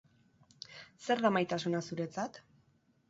Zer 1.07 1.21
da 1.25 1.31
maitasuna 1.37 1.83
zuretzat? 1.89 2.41